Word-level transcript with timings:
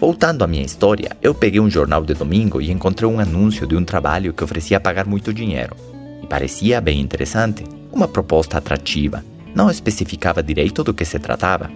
Voltando 0.00 0.42
à 0.42 0.46
minha 0.46 0.64
história, 0.64 1.14
eu 1.20 1.34
peguei 1.34 1.60
um 1.60 1.68
jornal 1.68 2.02
de 2.02 2.14
domingo 2.14 2.58
e 2.58 2.70
encontrei 2.70 3.06
um 3.06 3.20
anúncio 3.20 3.66
de 3.66 3.76
um 3.76 3.84
trabalho 3.84 4.32
que 4.32 4.42
oferecia 4.42 4.80
pagar 4.80 5.04
muito 5.04 5.30
dinheiro. 5.30 5.76
E 6.22 6.26
parecia 6.26 6.80
bem 6.80 6.98
interessante, 6.98 7.64
uma 7.92 8.08
proposta 8.08 8.56
atrativa. 8.56 9.22
Não 9.54 9.70
especificava 9.70 10.42
direito 10.42 10.82
do 10.82 10.94
que 10.94 11.04
se 11.04 11.18
tratava. 11.18 11.70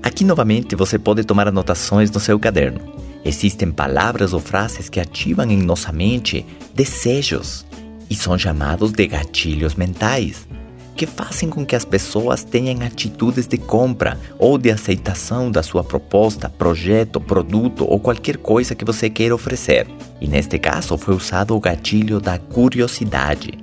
Aqui 0.00 0.24
novamente 0.24 0.76
você 0.76 1.00
pode 1.00 1.24
tomar 1.24 1.48
anotações 1.48 2.12
no 2.12 2.20
seu 2.20 2.38
caderno. 2.38 2.80
Existem 3.24 3.72
palavras 3.72 4.32
ou 4.32 4.38
frases 4.38 4.88
que 4.88 5.00
ativam 5.00 5.50
em 5.50 5.60
nossa 5.60 5.90
mente 5.90 6.46
desejos 6.72 7.66
e 8.08 8.14
são 8.14 8.38
chamados 8.38 8.92
de 8.92 9.04
gatilhos 9.08 9.74
mentais 9.74 10.46
que 10.94 11.06
fazem 11.06 11.48
com 11.48 11.64
que 11.64 11.74
as 11.76 11.84
pessoas 11.84 12.44
tenham 12.44 12.80
atitudes 12.82 13.46
de 13.46 13.58
compra 13.58 14.18
ou 14.38 14.56
de 14.56 14.70
aceitação 14.70 15.50
da 15.50 15.62
sua 15.62 15.82
proposta, 15.82 16.48
projeto, 16.48 17.20
produto 17.20 17.84
ou 17.88 17.98
qualquer 17.98 18.36
coisa 18.36 18.74
que 18.74 18.84
você 18.84 19.10
queira 19.10 19.34
oferecer. 19.34 19.86
E 20.20 20.28
neste 20.28 20.58
caso 20.58 20.96
foi 20.96 21.14
usado 21.14 21.56
o 21.56 21.60
gatilho 21.60 22.20
da 22.20 22.38
curiosidade. 22.38 23.58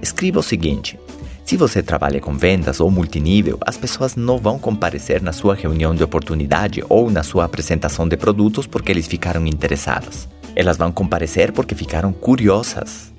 Escreva 0.00 0.40
o 0.40 0.42
seguinte: 0.42 0.98
se 1.46 1.56
você 1.56 1.82
trabalha 1.82 2.20
com 2.20 2.36
vendas 2.36 2.80
ou 2.80 2.90
multinível, 2.90 3.56
as 3.60 3.76
pessoas 3.76 4.16
não 4.16 4.38
vão 4.38 4.58
comparecer 4.58 5.22
na 5.22 5.32
sua 5.32 5.54
reunião 5.54 5.94
de 5.94 6.02
oportunidade 6.02 6.82
ou 6.88 7.08
na 7.10 7.22
sua 7.22 7.44
apresentação 7.44 8.08
de 8.08 8.16
produtos 8.16 8.66
porque 8.66 8.90
eles 8.90 9.06
ficaram 9.06 9.46
interessadas. 9.46 10.28
Elas 10.56 10.76
vão 10.76 10.90
comparecer 10.90 11.52
porque 11.52 11.74
ficaram 11.74 12.12
curiosas. 12.12 13.12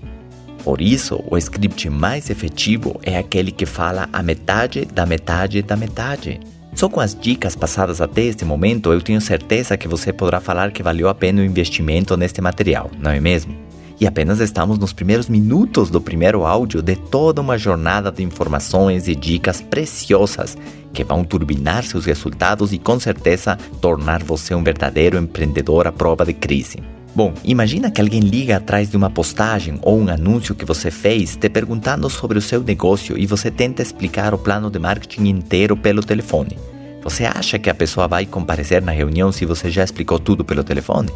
Por 0.67 0.81
isso, 0.81 1.23
o 1.31 1.37
script 1.37 1.89
mais 1.89 2.29
efetivo 2.29 2.99
é 3.01 3.17
aquele 3.17 3.53
que 3.53 3.65
fala 3.65 4.09
a 4.11 4.21
metade 4.21 4.83
da 4.83 5.05
metade 5.05 5.61
da 5.61 5.77
metade. 5.77 6.41
Só 6.75 6.89
com 6.89 6.99
as 6.99 7.15
dicas 7.17 7.55
passadas 7.55 8.01
até 8.01 8.23
este 8.23 8.43
momento, 8.43 8.91
eu 8.91 9.01
tenho 9.01 9.21
certeza 9.21 9.77
que 9.77 9.87
você 9.87 10.11
poderá 10.11 10.41
falar 10.41 10.73
que 10.73 10.83
valeu 10.83 11.07
a 11.07 11.15
pena 11.15 11.41
o 11.41 11.45
investimento 11.45 12.17
neste 12.17 12.41
material, 12.41 12.91
não 12.99 13.11
é 13.11 13.19
mesmo? 13.21 13.55
E 13.97 14.05
apenas 14.05 14.41
estamos 14.41 14.77
nos 14.77 14.91
primeiros 14.91 15.29
minutos 15.29 15.89
do 15.89 16.01
primeiro 16.01 16.45
áudio 16.45 16.81
de 16.81 16.97
toda 16.97 17.39
uma 17.39 17.57
jornada 17.57 18.11
de 18.11 18.21
informações 18.21 19.07
e 19.07 19.15
dicas 19.15 19.61
preciosas 19.61 20.57
que 20.91 21.01
vão 21.01 21.23
turbinar 21.23 21.85
seus 21.85 22.03
resultados 22.03 22.73
e 22.73 22.77
com 22.77 22.99
certeza 22.99 23.57
tornar 23.79 24.21
você 24.21 24.53
um 24.53 24.65
verdadeiro 24.65 25.17
empreendedor 25.17 25.87
à 25.87 25.93
prova 25.93 26.25
de 26.25 26.33
crise. 26.33 26.96
Bom, 27.17 27.33
imagina 27.43 27.89
que 27.89 27.99
alguém 27.99 28.19
liga 28.19 28.57
atrás 28.57 28.91
de 28.91 28.95
uma 28.95 29.09
postagem 29.09 29.79
ou 29.81 29.99
um 29.99 30.07
anúncio 30.07 30.53
que 30.53 30.63
você 30.63 30.91
fez 30.91 31.35
te 31.35 31.49
perguntando 31.49 32.07
sobre 32.11 32.37
o 32.37 32.41
seu 32.43 32.61
negócio 32.61 33.17
e 33.17 33.25
você 33.25 33.49
tenta 33.49 33.81
explicar 33.81 34.35
o 34.35 34.37
plano 34.37 34.69
de 34.69 34.77
marketing 34.77 35.29
inteiro 35.29 35.75
pelo 35.75 36.03
telefone. 36.03 36.55
Você 37.01 37.25
acha 37.25 37.57
que 37.57 37.71
a 37.71 37.73
pessoa 37.73 38.07
vai 38.07 38.27
comparecer 38.27 38.83
na 38.83 38.91
reunião 38.91 39.31
se 39.31 39.47
você 39.47 39.71
já 39.71 39.83
explicou 39.83 40.19
tudo 40.19 40.45
pelo 40.45 40.63
telefone? 40.63 41.09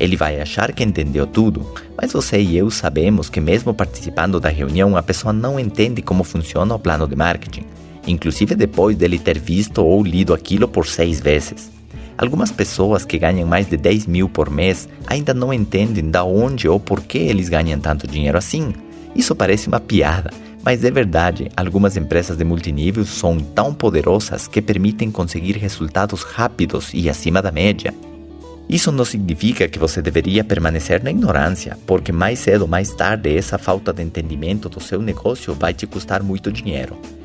Ele 0.00 0.16
vai 0.16 0.40
achar 0.40 0.72
que 0.72 0.82
entendeu 0.82 1.26
tudo, 1.26 1.70
mas 2.00 2.14
você 2.14 2.40
e 2.40 2.56
eu 2.56 2.70
sabemos 2.70 3.28
que, 3.28 3.38
mesmo 3.38 3.74
participando 3.74 4.40
da 4.40 4.48
reunião, 4.48 4.96
a 4.96 5.02
pessoa 5.02 5.34
não 5.34 5.60
entende 5.60 6.00
como 6.00 6.24
funciona 6.24 6.74
o 6.74 6.78
plano 6.78 7.06
de 7.06 7.14
marketing, 7.14 7.66
inclusive 8.06 8.54
depois 8.54 8.96
dele 8.96 9.18
ter 9.18 9.38
visto 9.38 9.84
ou 9.84 10.02
lido 10.02 10.32
aquilo 10.32 10.66
por 10.66 10.86
seis 10.86 11.20
vezes. 11.20 11.70
Algumas 12.22 12.52
pessoas 12.52 13.04
que 13.04 13.18
ganham 13.18 13.48
mais 13.48 13.68
de 13.68 13.76
10 13.76 14.06
mil 14.06 14.28
por 14.28 14.48
mês 14.48 14.88
ainda 15.08 15.34
não 15.34 15.52
entendem 15.52 16.08
da 16.08 16.22
onde 16.22 16.68
ou 16.68 16.78
por 16.78 17.00
que 17.00 17.18
eles 17.18 17.48
ganham 17.48 17.80
tanto 17.80 18.06
dinheiro 18.06 18.38
assim. 18.38 18.72
Isso 19.12 19.34
parece 19.34 19.66
uma 19.66 19.80
piada, 19.80 20.30
mas 20.64 20.84
é 20.84 20.90
verdade, 20.92 21.50
algumas 21.56 21.96
empresas 21.96 22.36
de 22.36 22.44
multinível 22.44 23.04
são 23.04 23.38
tão 23.38 23.74
poderosas 23.74 24.46
que 24.46 24.62
permitem 24.62 25.10
conseguir 25.10 25.56
resultados 25.56 26.22
rápidos 26.22 26.90
e 26.94 27.10
acima 27.10 27.42
da 27.42 27.50
média. 27.50 27.92
Isso 28.68 28.92
não 28.92 29.04
significa 29.04 29.66
que 29.66 29.80
você 29.80 30.00
deveria 30.00 30.44
permanecer 30.44 31.02
na 31.02 31.10
ignorância, 31.10 31.76
porque 31.84 32.12
mais 32.12 32.38
cedo 32.38 32.62
ou 32.62 32.68
mais 32.68 32.94
tarde 32.94 33.36
essa 33.36 33.58
falta 33.58 33.92
de 33.92 34.00
entendimento 34.00 34.68
do 34.68 34.80
seu 34.80 35.02
negócio 35.02 35.54
vai 35.54 35.74
te 35.74 35.88
custar 35.88 36.22
muito 36.22 36.52
dinheiro. 36.52 36.96